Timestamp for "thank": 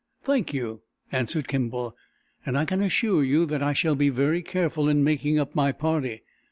0.23-0.51